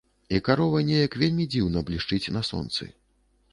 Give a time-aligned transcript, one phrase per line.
[0.37, 2.91] І карова неяк вельмі дзіўна блішчыць на сонцы.